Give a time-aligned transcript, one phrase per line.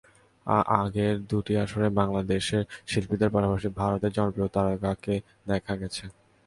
[0.75, 5.15] আগের দুটি আসরেও বাংলাদেশের শিল্পীদের পাশাপাশি ভারতের জনপ্রিয় তারকাকে
[5.47, 6.03] দেখা গেছে।